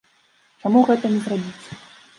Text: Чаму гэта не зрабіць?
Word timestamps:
Чаму 0.63 0.83
гэта 0.89 1.05
не 1.19 1.23
зрабіць? 1.29 1.65